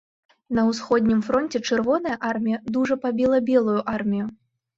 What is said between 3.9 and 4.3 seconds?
армію.